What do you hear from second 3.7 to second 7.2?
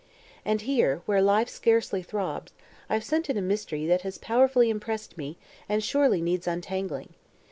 that has powerfully impressed me and surely needs untangling.